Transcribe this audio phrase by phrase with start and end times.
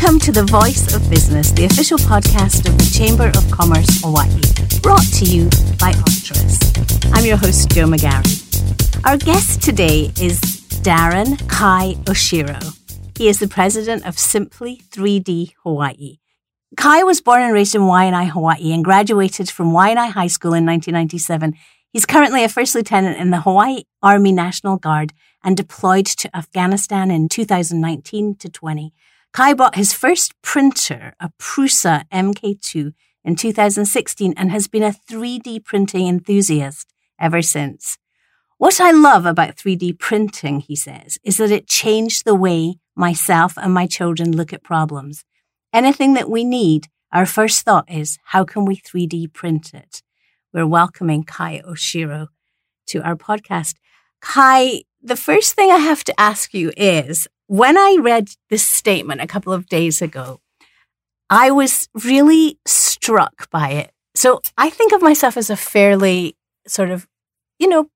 [0.00, 4.40] Welcome to the Voice of Business, the official podcast of the Chamber of Commerce Hawaii,
[4.80, 5.44] brought to you
[5.78, 7.10] by Altres.
[7.12, 9.04] I'm your host, Jo McGarry.
[9.04, 10.40] Our guest today is
[10.80, 12.78] Darren Kai Oshiro.
[13.18, 16.16] He is the president of Simply 3D Hawaii.
[16.78, 20.64] Kai was born and raised in Waianae, Hawaii, and graduated from Waianae High School in
[20.64, 21.54] 1997.
[21.92, 25.12] He's currently a first lieutenant in the Hawaii Army National Guard
[25.44, 28.94] and deployed to Afghanistan in 2019 to 20.
[29.32, 32.92] Kai bought his first printer, a Prusa MK2,
[33.24, 37.96] in 2016 and has been a 3D printing enthusiast ever since.
[38.58, 43.54] What I love about 3D printing, he says, is that it changed the way myself
[43.56, 45.24] and my children look at problems.
[45.72, 50.02] Anything that we need, our first thought is, how can we 3D print it?
[50.52, 52.28] We're welcoming Kai Oshiro
[52.88, 53.74] to our podcast.
[54.20, 59.20] Kai, the first thing I have to ask you is, when I read this statement
[59.20, 60.40] a couple of days ago,
[61.28, 63.90] I was really struck by it.
[64.14, 66.36] So I think of myself as a fairly
[66.68, 67.08] sort of,
[67.58, 67.90] you know,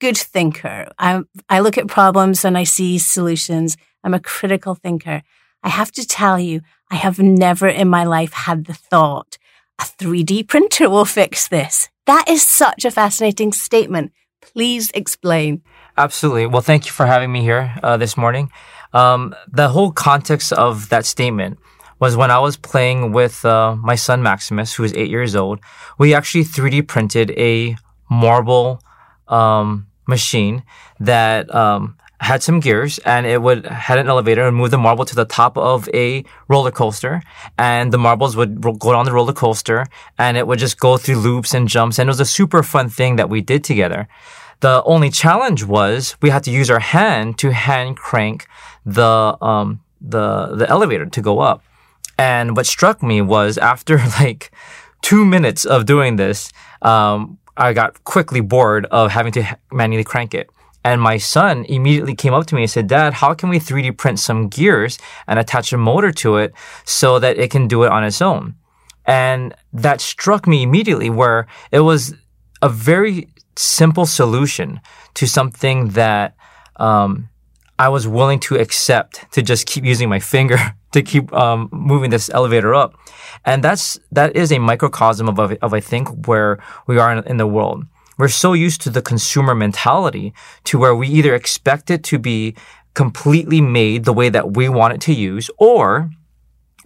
[0.00, 0.86] good thinker.
[0.96, 3.76] I, I look at problems and I see solutions.
[4.04, 5.22] I'm a critical thinker.
[5.64, 9.38] I have to tell you, I have never in my life had the thought
[9.80, 11.88] a 3D printer will fix this.
[12.06, 14.12] That is such a fascinating statement.
[14.40, 15.62] Please explain.
[15.96, 16.46] Absolutely.
[16.46, 18.50] Well, thank you for having me here uh, this morning.
[18.92, 21.58] Um, the whole context of that statement
[22.00, 25.60] was when I was playing with uh, my son Maximus, who is eight years old.
[25.98, 27.76] We actually 3D printed a
[28.10, 28.82] marble
[29.28, 30.64] um, machine
[30.98, 35.04] that um, had some gears and it would had an elevator and move the marble
[35.04, 37.22] to the top of a roller coaster
[37.56, 39.86] and the marbles would go down the roller coaster
[40.18, 42.90] and it would just go through loops and jumps and it was a super fun
[42.90, 44.06] thing that we did together.
[44.60, 48.46] The only challenge was we had to use our hand to hand crank
[48.84, 51.62] the um, the the elevator to go up.
[52.18, 54.50] And what struck me was after like
[55.02, 56.52] two minutes of doing this,
[56.82, 60.50] um, I got quickly bored of having to manually crank it.
[60.82, 63.98] And my son immediately came up to me and said, Dad, how can we 3D
[63.98, 66.54] print some gears and attach a motor to it
[66.84, 68.54] so that it can do it on its own?
[69.04, 72.14] And that struck me immediately where it was
[72.62, 74.80] a very simple solution
[75.14, 76.34] to something that
[76.76, 77.28] um,
[77.80, 80.58] I was willing to accept to just keep using my finger
[80.92, 82.94] to keep um, moving this elevator up,
[83.46, 87.24] and that's that is a microcosm of of, of I think where we are in,
[87.24, 87.84] in the world.
[88.18, 92.54] We're so used to the consumer mentality to where we either expect it to be
[92.92, 96.10] completely made the way that we want it to use, or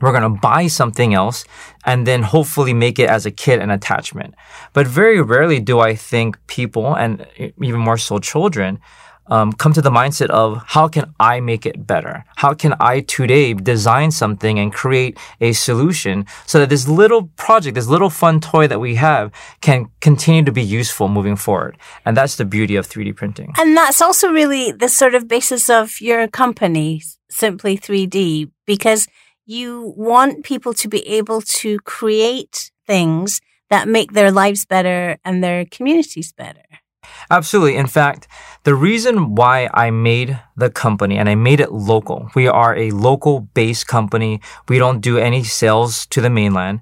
[0.00, 1.44] we're going to buy something else
[1.84, 4.34] and then hopefully make it as a kit and attachment.
[4.72, 8.78] But very rarely do I think people, and even more so children,
[9.26, 12.24] um, come to the mindset of how can I make it better?
[12.36, 17.74] How can I today design something and create a solution so that this little project,
[17.74, 21.76] this little fun toy that we have can continue to be useful moving forward?
[22.04, 23.52] And that's the beauty of 3D printing.
[23.58, 29.08] And that's also really the sort of basis of your company, Simply 3D, because
[29.46, 35.42] you want people to be able to create things that make their lives better and
[35.42, 36.63] their communities better.
[37.31, 37.76] Absolutely.
[37.76, 38.28] In fact,
[38.65, 42.91] the reason why I made the company and I made it local, we are a
[42.91, 44.41] local based company.
[44.69, 46.81] We don't do any sales to the mainland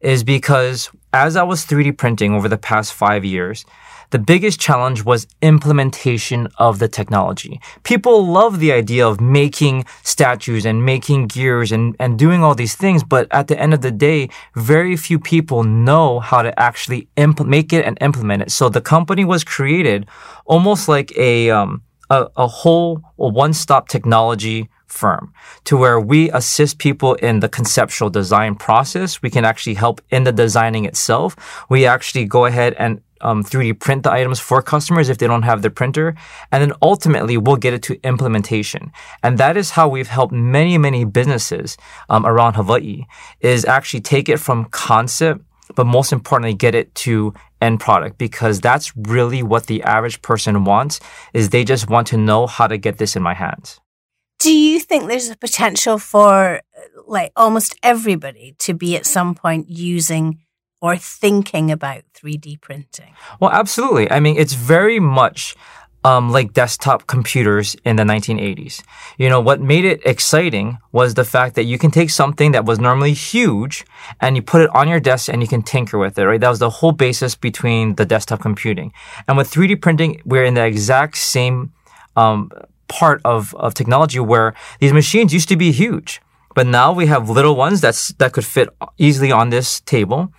[0.00, 3.64] is because as I was 3D printing over the past five years,
[4.10, 7.60] the biggest challenge was implementation of the technology.
[7.82, 12.76] People love the idea of making statues and making gears and, and doing all these
[12.76, 17.08] things, but at the end of the day, very few people know how to actually
[17.44, 18.50] make it and implement it.
[18.50, 20.06] So the company was created
[20.44, 25.32] almost like a, um, a, a whole one-stop technology firm
[25.64, 29.20] to where we assist people in the conceptual design process.
[29.20, 31.36] We can actually help in the designing itself.
[31.68, 35.42] We actually go ahead and um, 3D print the items for customers if they don't
[35.42, 36.14] have their printer.
[36.52, 38.92] And then ultimately we'll get it to implementation.
[39.22, 41.76] And that is how we've helped many, many businesses
[42.08, 43.04] um, around Hawaii
[43.40, 45.42] is actually take it from concept,
[45.74, 50.64] but most importantly, get it to end product because that's really what the average person
[50.64, 51.00] wants
[51.32, 53.80] is they just want to know how to get this in my hands.
[54.40, 56.60] Do you think there's a potential for
[57.06, 60.40] like almost everybody to be at some point using
[60.84, 63.14] or thinking about 3D printing?
[63.40, 64.10] Well, absolutely.
[64.10, 65.56] I mean, it's very much
[66.04, 68.82] um, like desktop computers in the 1980s.
[69.16, 72.66] You know, what made it exciting was the fact that you can take something that
[72.66, 73.86] was normally huge
[74.20, 76.38] and you put it on your desk and you can tinker with it, right?
[76.38, 78.92] That was the whole basis between the desktop computing.
[79.26, 81.72] And with 3D printing, we're in the exact same
[82.14, 82.50] um,
[82.88, 86.20] part of, of technology where these machines used to be huge
[86.54, 90.30] But now we have little ones that's, that could fit easily on this table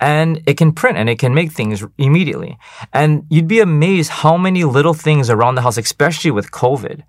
[0.00, 2.58] and it can print and it can make things immediately.
[2.92, 7.02] And you'd be amazed how many little things around the house, especially with COVID,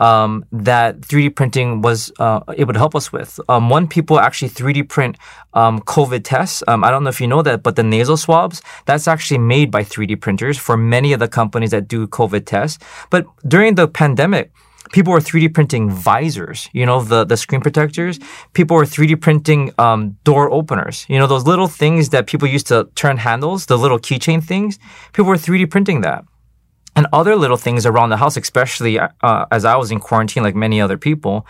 [0.00, 3.40] um, that 3D printing was uh, able to help us with.
[3.48, 5.16] Um, one, people actually 3D print
[5.54, 6.62] um, COVID tests.
[6.68, 9.70] Um, I don't know if you know that, but the nasal swabs, that's actually made
[9.70, 12.78] by 3D printers for many of the companies that do COVID tests.
[13.10, 14.52] But during the pandemic,
[14.94, 18.20] people were 3D printing visors, you know, the, the screen protectors.
[18.52, 22.68] People were 3D printing um, door openers, you know, those little things that people used
[22.68, 24.78] to turn handles, the little keychain things.
[25.12, 26.24] People were 3D printing that.
[26.94, 30.54] And other little things around the house, especially uh, as I was in quarantine, like
[30.54, 31.44] many other people,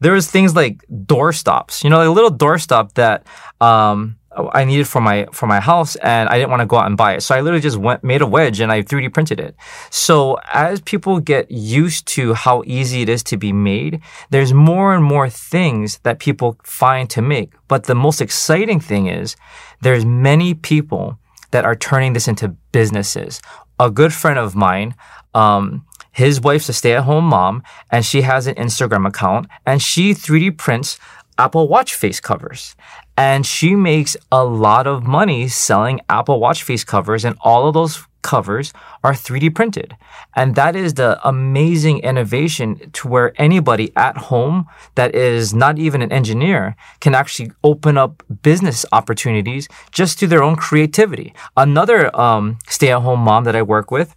[0.00, 3.26] there was things like door stops, you know, like a little door stop that,
[3.62, 6.86] um, I needed for my for my house and I didn't want to go out
[6.86, 7.22] and buy it.
[7.22, 9.56] So I literally just went made a wedge and I 3D printed it.
[9.90, 14.00] So as people get used to how easy it is to be made,
[14.30, 17.52] there's more and more things that people find to make.
[17.66, 19.34] But the most exciting thing is
[19.80, 21.18] there's many people
[21.50, 23.42] that are turning this into businesses.
[23.80, 24.94] A good friend of mine,
[25.34, 30.56] um, his wife's a stay-at-home mom and she has an Instagram account and she 3D
[30.58, 30.98] prints
[31.40, 32.76] Apple Watch face covers.
[33.16, 37.72] And she makes a lot of money selling Apple Watch face covers, and all of
[37.74, 39.96] those covers are 3D printed.
[40.36, 44.66] And that is the amazing innovation to where anybody at home
[44.96, 50.42] that is not even an engineer can actually open up business opportunities just through their
[50.42, 51.32] own creativity.
[51.56, 54.14] Another um, stay at home mom that I work with,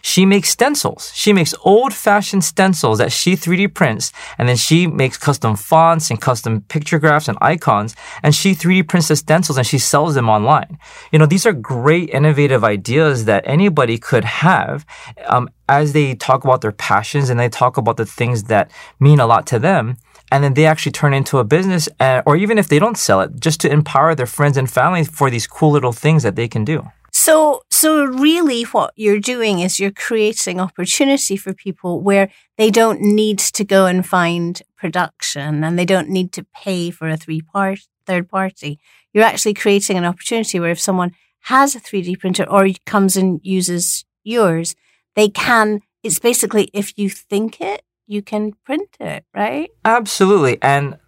[0.00, 1.12] she makes stencils.
[1.14, 6.10] She makes old fashioned stencils that she 3D prints and then she makes custom fonts
[6.10, 10.14] and custom picture graphs and icons and she 3D prints the stencils and she sells
[10.14, 10.78] them online.
[11.12, 14.84] You know, these are great innovative ideas that anybody could have
[15.26, 18.70] um, as they talk about their passions and they talk about the things that
[19.00, 19.96] mean a lot to them
[20.32, 23.20] and then they actually turn into a business, uh, or even if they don't sell
[23.20, 26.48] it, just to empower their friends and family for these cool little things that they
[26.48, 26.90] can do.
[27.12, 33.00] So, so really what you're doing is you're creating opportunity for people where they don't
[33.00, 37.40] need to go and find production and they don't need to pay for a three
[37.40, 38.78] part, third party.
[39.12, 41.10] You're actually creating an opportunity where if someone
[41.46, 44.76] has a 3D printer or comes and uses yours,
[45.16, 49.70] they can, it's basically if you think it, you can print it, right?
[49.84, 50.56] Absolutely.
[50.62, 50.98] And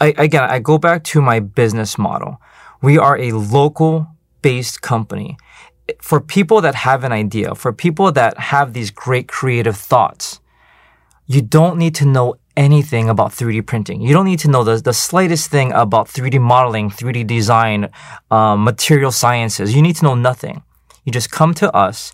[0.00, 2.40] I, again, I go back to my business model.
[2.80, 4.06] We are a local
[4.40, 5.36] based company.
[6.00, 10.40] For people that have an idea, for people that have these great creative thoughts,
[11.26, 14.00] you don't need to know anything about 3D printing.
[14.00, 17.90] You don't need to know the, the slightest thing about 3D modeling, 3D design,
[18.30, 19.74] um, material sciences.
[19.74, 20.62] You need to know nothing.
[21.04, 22.12] You just come to us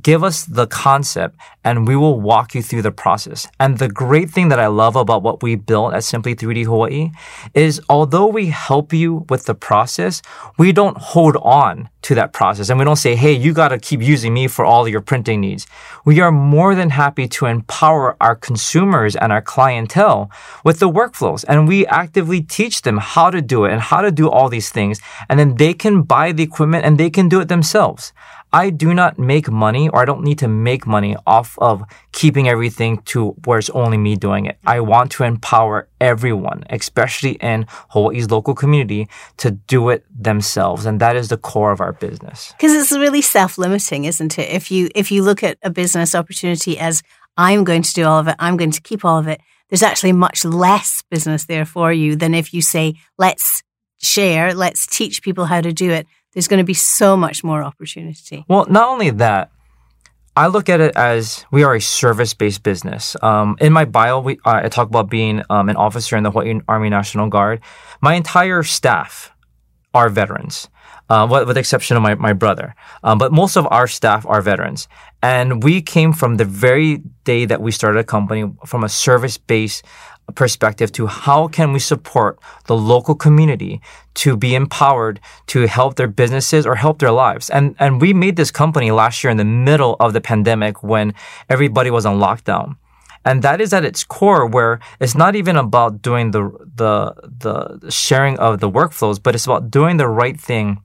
[0.00, 3.46] give us the concept and we will walk you through the process.
[3.60, 7.10] And the great thing that I love about what we built at Simply 3D Hawaii
[7.54, 10.22] is although we help you with the process,
[10.58, 13.78] we don't hold on to that process and we don't say, Hey, you got to
[13.78, 15.66] keep using me for all your printing needs.
[16.04, 20.30] We are more than happy to empower our consumers and our clientele
[20.64, 24.10] with the workflows and we actively teach them how to do it and how to
[24.10, 25.00] do all these things.
[25.28, 28.12] And then they can buy the equipment and they can do it themselves.
[28.52, 31.82] I do not make money or I don't need to make money off of
[32.12, 34.58] keeping everything to where it's only me doing it.
[34.66, 40.84] I want to empower everyone, especially in Hawaii's local community, to do it themselves.
[40.84, 42.52] And that is the core of our business.
[42.52, 44.50] Because it's really self-limiting, isn't it?
[44.50, 47.02] If you, if you look at a business opportunity as
[47.38, 49.40] I'm going to do all of it, I'm going to keep all of it,
[49.70, 53.62] there's actually much less business there for you than if you say, let's
[54.02, 57.62] share, let's teach people how to do it there's going to be so much more
[57.62, 58.44] opportunity.
[58.48, 59.50] Well, not only that,
[60.34, 63.16] I look at it as we are a service based business.
[63.22, 66.30] Um, in my bio, we, uh, I talk about being um, an officer in the
[66.30, 67.60] Hawaii Army National Guard.
[68.00, 69.30] My entire staff
[69.92, 70.68] are veterans.
[71.10, 72.74] Uh, with, with the exception of my, my brother.
[73.04, 74.88] Um, but most of our staff are veterans.
[75.22, 79.36] And we came from the very day that we started a company from a service
[79.36, 79.84] based
[80.34, 83.80] perspective to how can we support the local community
[84.14, 87.50] to be empowered to help their businesses or help their lives.
[87.50, 91.14] And and we made this company last year in the middle of the pandemic when
[91.48, 92.76] everybody was on lockdown.
[93.24, 97.14] And that is at its core where it's not even about doing the the
[97.80, 100.82] the sharing of the workflows, but it's about doing the right thing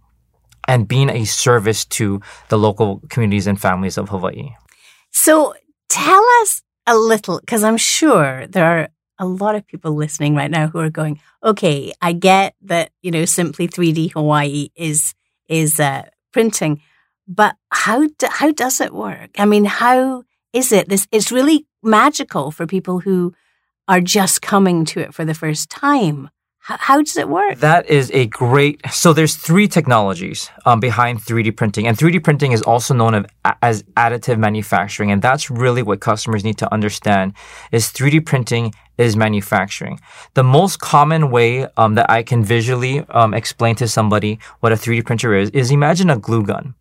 [0.67, 4.49] and being a service to the local communities and families of Hawaii.
[5.11, 5.53] So
[5.89, 8.87] tell us a little, because I'm sure there are
[9.19, 13.11] a lot of people listening right now who are going, okay, I get that, you
[13.11, 15.13] know, simply 3D Hawaii is,
[15.47, 16.81] is, uh, printing,
[17.27, 19.31] but how, do, how does it work?
[19.37, 21.07] I mean, how is it this?
[21.11, 23.33] It's really magical for people who
[23.87, 26.29] are just coming to it for the first time.
[26.69, 27.59] How does it work?
[27.59, 28.81] That is a great.
[28.91, 33.25] So there's three technologies um, behind 3D printing, and 3D printing is also known
[33.61, 37.31] as additive manufacturing, and that's really what customers need to understand:
[37.71, 39.97] is 3D printing is manufacturing.
[40.33, 44.75] The most common way um, that I can visually um, explain to somebody what a
[44.75, 46.75] 3D printer is is imagine a glue gun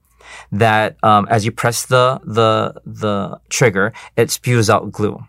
[0.50, 5.25] that um, as you press the the the trigger, it spews out glue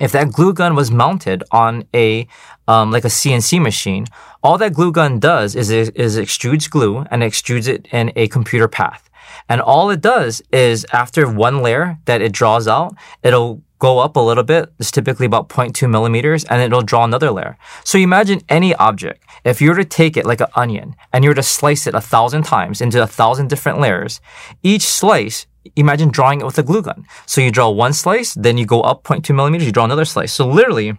[0.00, 2.26] if that glue gun was mounted on a
[2.66, 4.06] um, like a CNC machine,
[4.42, 8.68] all that glue gun does is is extrudes glue and extrudes it in a computer
[8.68, 9.08] path.
[9.48, 14.16] And all it does is after one layer that it draws out, it'll go up
[14.16, 14.72] a little bit.
[14.78, 17.56] It's typically about 0.2 millimeters and it'll draw another layer.
[17.84, 19.24] So imagine any object.
[19.44, 21.94] If you were to take it like an onion and you were to slice it
[21.94, 24.20] a thousand times into a thousand different layers,
[24.62, 25.46] each slice
[25.76, 27.04] imagine drawing it with a glue gun.
[27.26, 30.32] So you draw one slice, then you go up 0.2 millimeters, you draw another slice.
[30.32, 30.96] So literally,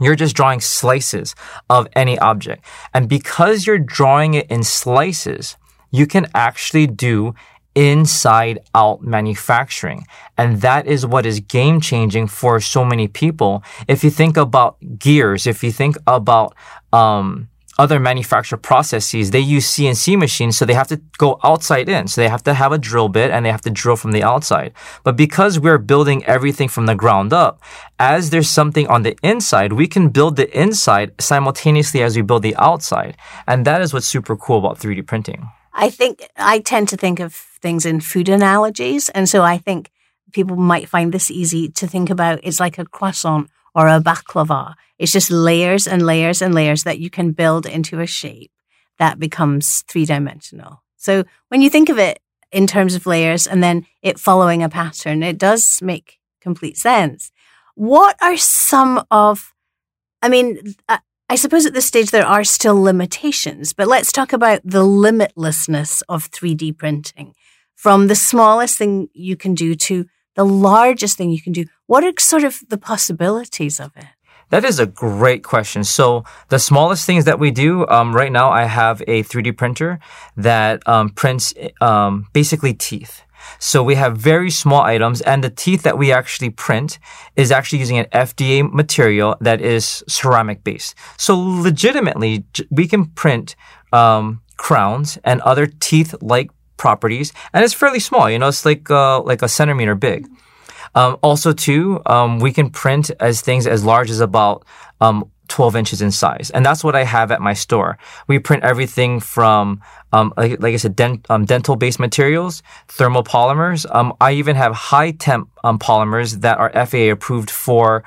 [0.00, 1.34] you're just drawing slices
[1.70, 2.64] of any object.
[2.92, 5.56] And because you're drawing it in slices,
[5.90, 7.34] you can actually do
[7.74, 10.06] inside out manufacturing.
[10.38, 13.62] And that is what is game changing for so many people.
[13.88, 16.54] If you think about gears, if you think about,
[16.92, 22.06] um, other manufacturer processes, they use CNC machines, so they have to go outside in.
[22.08, 24.22] So they have to have a drill bit and they have to drill from the
[24.22, 24.72] outside.
[25.02, 27.60] But because we're building everything from the ground up,
[27.98, 32.42] as there's something on the inside, we can build the inside simultaneously as we build
[32.42, 33.16] the outside.
[33.46, 35.48] And that is what's super cool about 3D printing.
[35.72, 39.08] I think I tend to think of things in food analogies.
[39.08, 39.90] And so I think
[40.32, 42.40] people might find this easy to think about.
[42.42, 44.74] It's like a croissant or a baklava.
[44.98, 48.52] It's just layers and layers and layers that you can build into a shape
[48.98, 50.82] that becomes three dimensional.
[50.96, 52.20] So when you think of it
[52.52, 57.32] in terms of layers and then it following a pattern, it does make complete sense.
[57.74, 59.52] What are some of,
[60.22, 60.76] I mean,
[61.28, 66.02] I suppose at this stage there are still limitations, but let's talk about the limitlessness
[66.08, 67.34] of 3D printing
[67.74, 71.66] from the smallest thing you can do to the largest thing you can do.
[71.86, 74.06] What are sort of the possibilities of it?
[74.50, 75.84] That is a great question.
[75.84, 79.98] So the smallest things that we do um, right now, I have a 3D printer
[80.36, 83.22] that um, prints um, basically teeth.
[83.58, 86.98] So we have very small items, and the teeth that we actually print
[87.36, 90.94] is actually using an FDA material that is ceramic based.
[91.16, 93.56] So legitimately, we can print
[93.92, 98.30] um, crowns and other teeth like properties, and it's fairly small.
[98.30, 100.28] You know, it's like uh, like a centimeter big.
[100.94, 104.64] Um, also, too, um, we can print as things as large as about
[105.00, 106.50] um, 12 inches in size.
[106.54, 107.98] And that's what I have at my store.
[108.28, 113.86] We print everything from, um, like, like, I said, dent, um, dental based materials, thermopolymers.
[113.92, 118.04] Um, I even have high temp polymers that are FAA approved for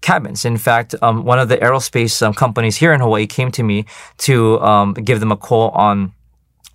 [0.00, 0.44] cabins.
[0.44, 3.86] In fact, one of the aerospace companies here in Hawaii came to me
[4.18, 6.12] to give them a call on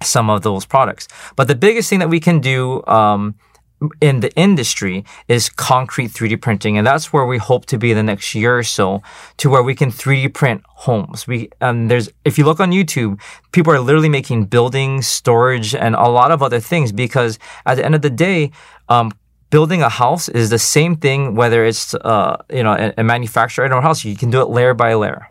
[0.02, 1.08] some of those products.
[1.36, 3.36] But the biggest thing that we can do, um,
[4.02, 6.78] in the industry is concrete 3D printing.
[6.78, 9.02] And that's where we hope to be the next year or so
[9.38, 11.28] to where we can 3D print homes.
[11.28, 15.96] We, um, there's, if you look on YouTube, people are literally making buildings, storage, and
[15.96, 18.52] a lot of other things because at the end of the day,
[18.90, 19.12] um,
[19.50, 23.66] building a house is the same thing, whether it's, uh, you know, a, a manufacturer
[23.66, 24.04] or a house.
[24.04, 25.30] You can do it layer by layer.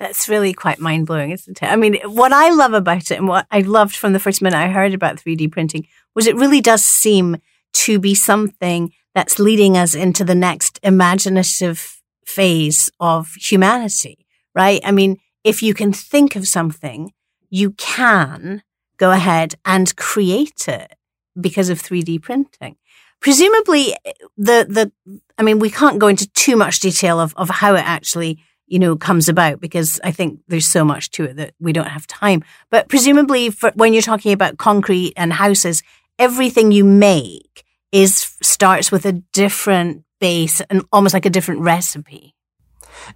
[0.00, 1.66] That's really quite mind blowing, isn't it?
[1.66, 4.56] I mean, what I love about it and what I loved from the first minute
[4.56, 7.36] I heard about 3D printing was it really does seem
[7.74, 14.80] to be something that's leading us into the next imaginative phase of humanity, right?
[14.84, 17.12] I mean, if you can think of something,
[17.50, 18.62] you can
[18.96, 20.94] go ahead and create it
[21.38, 22.76] because of 3D printing.
[23.20, 27.50] Presumably eh, the, the, I mean, we can't go into too much detail of, of
[27.50, 31.36] how it actually you know, comes about because I think there's so much to it
[31.36, 32.42] that we don't have time.
[32.70, 35.82] But presumably for, when you're talking about concrete and houses,
[36.18, 42.34] everything you make is starts with a different base and almost like a different recipe.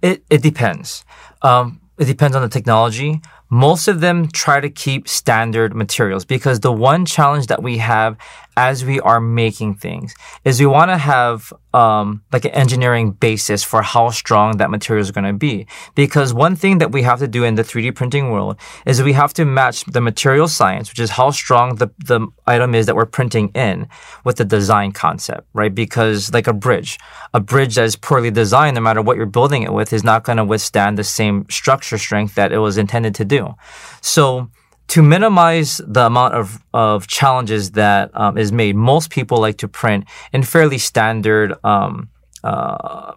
[0.01, 1.05] It, it depends.
[1.41, 3.21] Um, it depends on the technology.
[3.49, 8.17] Most of them try to keep standard materials because the one challenge that we have
[8.57, 13.63] as we are making things is we want to have um, like an engineering basis
[13.63, 15.67] for how strong that material is going to be.
[15.93, 19.13] Because one thing that we have to do in the 3D printing world is we
[19.13, 22.95] have to match the material science, which is how strong the, the item is that
[22.95, 23.87] we're printing in
[24.23, 25.75] with the design concept, right?
[25.75, 26.97] Because like a bridge,
[27.33, 30.23] a bridge that is poorly designed, no matter what you're building it with, is not
[30.23, 33.53] going to withstand the same structure strength that it was intended to do.
[34.01, 34.49] So,
[34.87, 39.67] to minimize the amount of, of challenges that um, is made, most people like to
[39.67, 42.09] print in fairly standard um,
[42.43, 43.13] uh,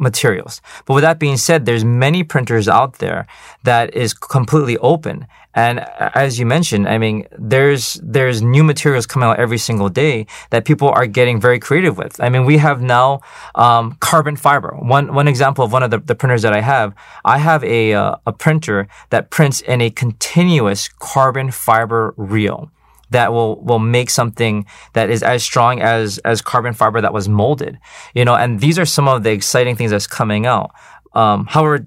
[0.00, 0.60] materials.
[0.86, 3.26] But with that being said, there's many printers out there
[3.64, 5.26] that is completely open.
[5.54, 10.26] And as you mentioned, I mean, there's, there's new materials coming out every single day
[10.50, 12.20] that people are getting very creative with.
[12.20, 13.20] I mean, we have now,
[13.56, 14.76] um, carbon fiber.
[14.78, 17.94] One, one example of one of the, the printers that I have, I have a,
[17.94, 22.70] uh, a printer that prints in a continuous carbon fiber reel
[23.10, 27.28] that will will make something that is as strong as as carbon fiber that was
[27.28, 27.78] molded.
[28.14, 30.70] You know, and these are some of the exciting things that's coming out.
[31.12, 31.86] Um, however,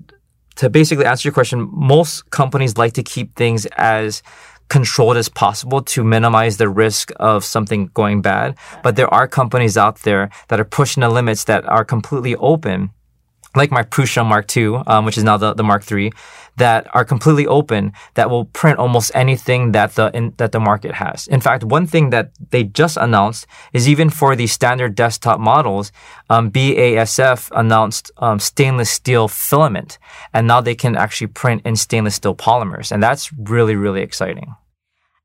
[0.56, 4.22] to basically answer your question, most companies like to keep things as
[4.70, 8.58] controlled as possible to minimize the risk of something going bad.
[8.82, 12.92] But there are companies out there that are pushing the limits that are completely open
[13.56, 16.12] like my Prusa Mark II, um, which is now the, the Mark III,
[16.58, 20.94] that are completely open that will print almost anything that the in, that the market
[20.96, 21.28] has.
[21.28, 25.92] In fact, one thing that they just announced is even for the standard desktop models,
[26.30, 29.98] um, BASF announced um, stainless steel filament,
[30.34, 34.56] and now they can actually print in stainless steel polymers, and that's really really exciting.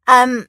[0.07, 0.47] Um,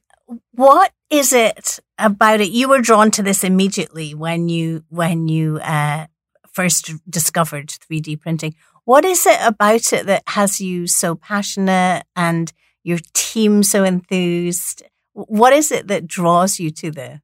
[0.52, 2.50] what is it about it?
[2.50, 6.06] You were drawn to this immediately when you when you uh,
[6.52, 8.54] first discovered 3D printing.
[8.84, 12.52] What is it about it that has you so passionate and
[12.82, 14.82] your team so enthused?
[15.12, 17.20] What is it that draws you to this?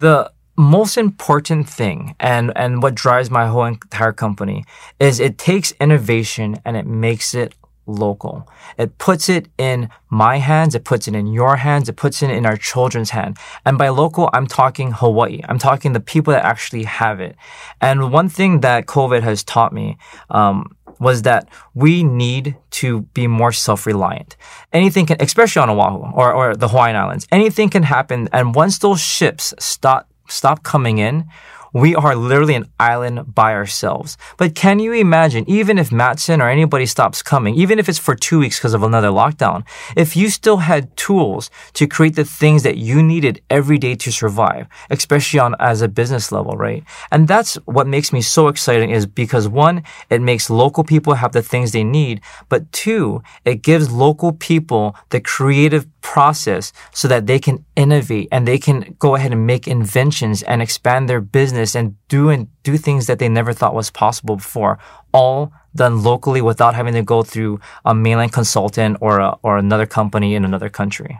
[0.00, 4.64] The most important thing and, and what drives my whole entire company
[5.00, 7.54] is it takes innovation and it makes it
[7.86, 8.48] local.
[8.78, 12.30] It puts it in my hands, it puts it in your hands, it puts it
[12.30, 13.36] in our children's hand.
[13.64, 15.40] And by local, I'm talking Hawaii.
[15.48, 17.36] I'm talking the people that actually have it.
[17.80, 19.98] And one thing that COVID has taught me,
[20.30, 24.36] um, was that we need to be more self-reliant.
[24.72, 28.28] Anything can, especially on Oahu or, or the Hawaiian Islands, anything can happen.
[28.32, 31.26] And once those ships stop, stop coming in,
[31.74, 34.16] we are literally an island by ourselves.
[34.38, 38.14] But can you imagine, even if Matson or anybody stops coming, even if it's for
[38.14, 39.64] two weeks because of another lockdown,
[39.96, 44.12] if you still had tools to create the things that you needed every day to
[44.12, 46.84] survive, especially on as a business level, right?
[47.10, 51.32] And that's what makes me so exciting is because one, it makes local people have
[51.32, 57.26] the things they need, but two, it gives local people the creative process so that
[57.26, 61.74] they can innovate and they can go ahead and make inventions and expand their business
[61.74, 64.78] and do and do things that they never thought was possible before,
[65.12, 69.86] all done locally without having to go through a mainland consultant or a, or another
[69.86, 71.18] company in another country.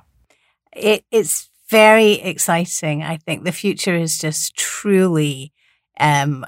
[0.77, 3.03] It, it's very exciting.
[3.03, 5.53] I think the future is just truly
[5.99, 6.45] um,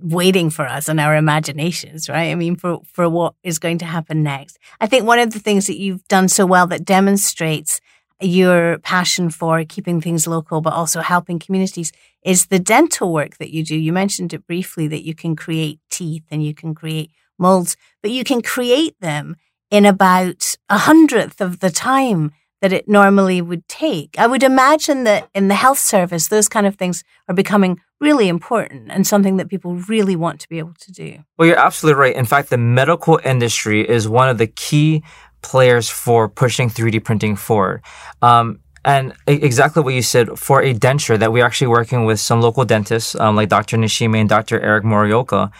[0.00, 2.30] waiting for us and our imaginations, right?
[2.30, 4.58] I mean, for, for what is going to happen next.
[4.80, 7.80] I think one of the things that you've done so well that demonstrates
[8.20, 11.92] your passion for keeping things local, but also helping communities
[12.24, 13.76] is the dental work that you do.
[13.76, 18.10] You mentioned it briefly that you can create teeth and you can create molds, but
[18.10, 19.36] you can create them
[19.70, 22.30] in about a hundredth of the time
[22.64, 24.18] that it normally would take.
[24.18, 28.26] I would imagine that in the health service, those kind of things are becoming really
[28.26, 31.18] important and something that people really want to be able to do.
[31.36, 32.16] Well, you're absolutely right.
[32.16, 35.02] In fact, the medical industry is one of the key
[35.42, 37.82] players for pushing 3D printing forward.
[38.22, 42.40] Um, and exactly what you said for a denture that we're actually working with some
[42.40, 43.76] local dentists, um, like Dr.
[43.76, 44.58] Nishime and Dr.
[44.58, 45.52] Eric Morioka.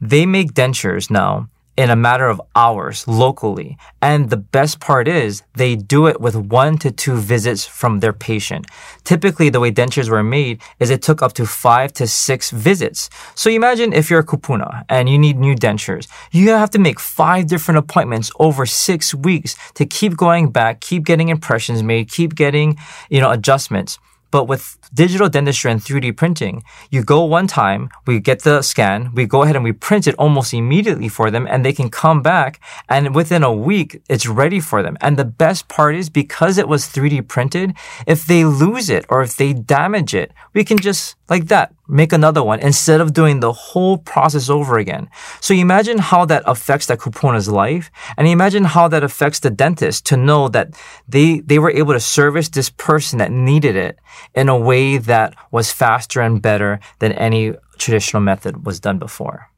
[0.00, 3.78] They make dentures now in a matter of hours locally.
[4.02, 8.12] And the best part is they do it with one to two visits from their
[8.12, 8.66] patient.
[9.04, 13.08] Typically, the way dentures were made is it took up to five to six visits.
[13.34, 16.06] So imagine if you're a kupuna and you need new dentures.
[16.32, 21.04] You have to make five different appointments over six weeks to keep going back, keep
[21.04, 22.76] getting impressions made, keep getting,
[23.08, 23.98] you know, adjustments.
[24.30, 29.12] But with digital dentistry and 3D printing, you go one time, we get the scan,
[29.14, 32.22] we go ahead and we print it almost immediately for them and they can come
[32.22, 34.96] back and within a week, it's ready for them.
[35.00, 37.74] And the best part is because it was 3D printed,
[38.06, 42.12] if they lose it or if they damage it, we can just like that, make
[42.12, 45.08] another one instead of doing the whole process over again.
[45.40, 50.04] So imagine how that affects that kupuna's life and imagine how that affects the dentist
[50.06, 50.74] to know that
[51.08, 53.98] they, they were able to service this person that needed it
[54.34, 59.48] in a way that was faster and better than any traditional method was done before.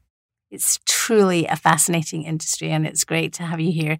[0.49, 3.99] It's truly a fascinating industry and it's great to have you here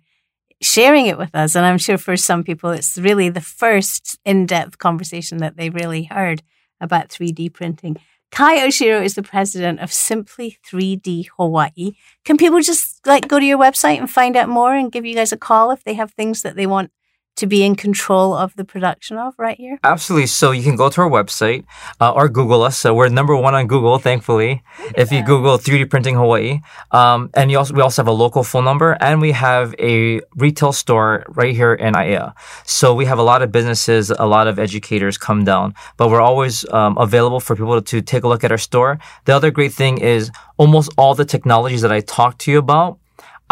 [0.61, 1.55] sharing it with us.
[1.55, 5.69] And I'm sure for some people, it's really the first in depth conversation that they
[5.69, 6.41] really heard
[6.79, 7.97] about 3D printing.
[8.31, 11.91] Kai Oshiro is the president of Simply 3D Hawaii.
[12.25, 15.13] Can people just like go to your website and find out more and give you
[15.13, 16.91] guys a call if they have things that they want
[17.35, 19.79] to be in control of the production of right here?
[19.83, 20.27] Absolutely.
[20.27, 21.65] So you can go to our website
[21.99, 22.77] uh, or Google us.
[22.77, 24.63] So we're number one on Google, thankfully.
[24.95, 28.43] If you Google 3D printing Hawaii, um, and you also we also have a local
[28.43, 32.33] phone number, and we have a retail store right here in Aiea.
[32.65, 36.21] So we have a lot of businesses, a lot of educators come down, but we're
[36.21, 38.99] always um, available for people to take a look at our store.
[39.25, 42.99] The other great thing is almost all the technologies that I talked to you about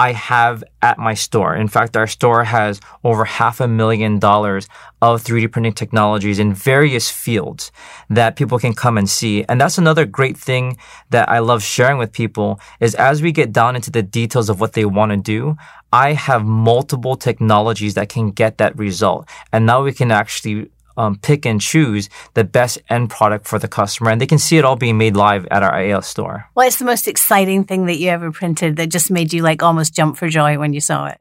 [0.02, 1.56] I have at my store.
[1.56, 4.68] In fact, our store has over half a million dollars
[5.00, 7.72] of 3D printing technologies in various fields
[8.10, 9.46] that people can come and see.
[9.48, 10.78] And that's another great thing
[11.12, 14.60] that I love sharing with people is as we get down into the details of
[14.60, 15.56] what they want to do,
[15.94, 19.30] I have multiple technologies that can get that result.
[19.54, 23.68] And now we can actually um, pick and choose the best end product for the
[23.68, 26.46] customer, and they can see it all being made live at our Aiea store.
[26.54, 29.96] What's the most exciting thing that you ever printed that just made you like almost
[29.96, 31.20] jump for joy when you saw it?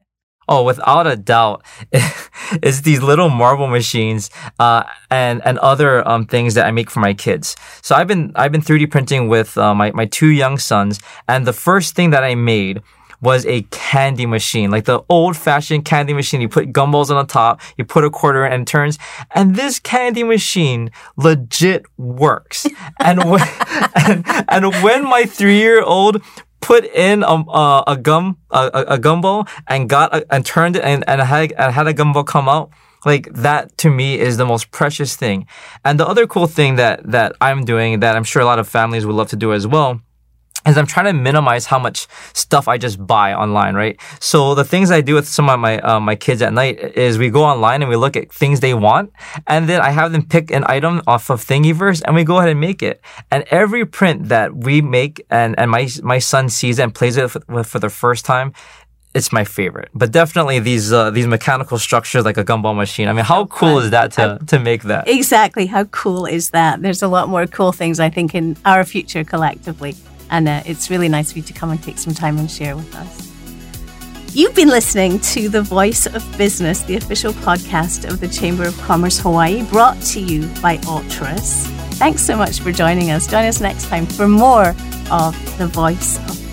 [0.49, 1.63] Oh, without a doubt,
[1.93, 7.01] it's these little marble machines uh, and and other um, things that I make for
[7.01, 7.57] my kids.
[7.83, 11.47] So I've been I've been 3D printing with uh, my my two young sons, and
[11.47, 12.83] the first thing that I made
[13.21, 16.41] was a candy machine, like the old fashioned candy machine.
[16.41, 18.99] You put gumballs on the top, you put a quarter in and it turns.
[19.35, 22.67] And this candy machine legit works.
[23.01, 23.47] and when,
[23.95, 26.23] and, and when my three year old
[26.61, 30.85] put in a, a, a gum, a, a, gumball and got, a, and turned it
[30.85, 32.71] and, and had, and had a gumball come out,
[33.07, 35.47] like that to me is the most precious thing.
[35.85, 38.69] And the other cool thing that, that I'm doing that I'm sure a lot of
[38.69, 40.01] families would love to do as well
[40.67, 43.99] is I'm trying to minimize how much stuff I just buy online, right?
[44.21, 47.19] So the things I do with some of my uh, my kids at night is
[47.19, 49.13] we go online and we look at things they want,
[49.47, 52.51] and then I have them pick an item off of Thingiverse, and we go ahead
[52.51, 53.01] and make it.
[53.31, 57.17] And every print that we make, and and my my son sees it and plays
[57.17, 58.53] it for, for the first time,
[59.15, 59.89] it's my favorite.
[59.95, 63.09] But definitely these uh, these mechanical structures like a gumball machine.
[63.09, 65.09] I mean, how cool is that to to make that?
[65.09, 65.67] Exactly.
[65.67, 66.83] How cool is that?
[66.83, 69.95] There's a lot more cool things I think in our future collectively.
[70.31, 72.77] And uh, it's really nice for you to come and take some time and share
[72.77, 73.31] with us.
[74.33, 78.79] You've been listening to The Voice of Business, the official podcast of the Chamber of
[78.79, 81.67] Commerce Hawaii, brought to you by Altres.
[81.95, 83.27] Thanks so much for joining us.
[83.27, 84.69] Join us next time for more
[85.11, 86.50] of The Voice of